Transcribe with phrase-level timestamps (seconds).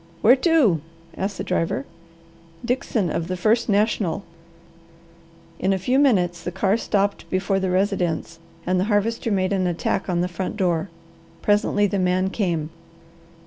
[0.23, 0.81] "Where to?"
[1.15, 1.85] asked the driver.
[2.65, 4.23] "Dickson, of the First National."
[5.59, 9.67] In a few minutes the car stopped before the residence and the Harvester made an
[9.67, 10.89] attack on the front door.
[11.43, 12.71] Presently the man came.